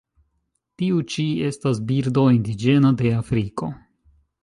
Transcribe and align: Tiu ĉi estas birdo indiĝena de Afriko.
Tiu 0.81 1.01
ĉi 1.15 1.27
estas 1.51 1.83
birdo 1.91 2.25
indiĝena 2.39 2.95
de 3.03 3.15
Afriko. 3.23 3.75